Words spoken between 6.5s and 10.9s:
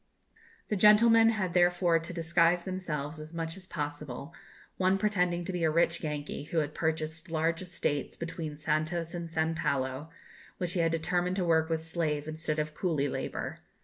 had purchased large estates between Santos and San Paulo, which he